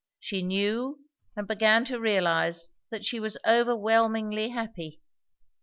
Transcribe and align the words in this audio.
She 0.19 0.41
knew 0.41 1.05
and 1.35 1.47
began 1.47 1.85
to 1.85 1.99
realize 1.99 2.71
that 2.89 3.05
she 3.05 3.19
was 3.19 3.37
overwhelmingly 3.45 4.49
happy. 4.49 4.99